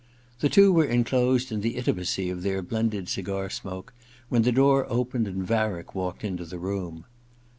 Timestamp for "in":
1.51-1.61